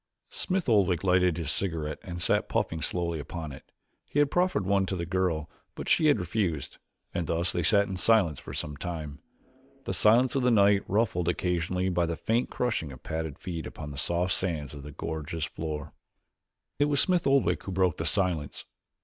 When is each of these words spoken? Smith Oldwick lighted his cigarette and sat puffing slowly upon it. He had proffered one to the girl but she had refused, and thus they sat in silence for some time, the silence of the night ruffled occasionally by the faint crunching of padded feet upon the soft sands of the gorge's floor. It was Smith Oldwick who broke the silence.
Smith 0.31 0.67
Oldwick 0.67 1.03
lighted 1.03 1.37
his 1.37 1.51
cigarette 1.51 1.99
and 2.01 2.19
sat 2.23 2.49
puffing 2.49 2.81
slowly 2.81 3.19
upon 3.19 3.51
it. 3.51 3.71
He 4.03 4.17
had 4.17 4.31
proffered 4.31 4.65
one 4.65 4.87
to 4.87 4.95
the 4.95 5.05
girl 5.05 5.47
but 5.75 5.87
she 5.87 6.07
had 6.07 6.19
refused, 6.19 6.79
and 7.13 7.27
thus 7.27 7.51
they 7.51 7.61
sat 7.61 7.87
in 7.87 7.97
silence 7.97 8.39
for 8.39 8.51
some 8.51 8.75
time, 8.77 9.19
the 9.83 9.93
silence 9.93 10.33
of 10.33 10.41
the 10.41 10.49
night 10.49 10.81
ruffled 10.87 11.29
occasionally 11.29 11.87
by 11.87 12.07
the 12.07 12.17
faint 12.17 12.49
crunching 12.49 12.91
of 12.91 13.03
padded 13.03 13.37
feet 13.37 13.67
upon 13.67 13.91
the 13.91 13.95
soft 13.99 14.33
sands 14.33 14.73
of 14.73 14.81
the 14.81 14.91
gorge's 14.91 15.45
floor. 15.45 15.93
It 16.79 16.85
was 16.85 16.99
Smith 16.99 17.27
Oldwick 17.27 17.61
who 17.65 17.71
broke 17.71 17.97
the 17.97 18.05
silence. 18.07 18.65